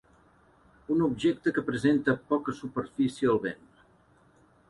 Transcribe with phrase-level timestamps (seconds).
[0.93, 3.63] Un objecte que presenta poca superfície al vent.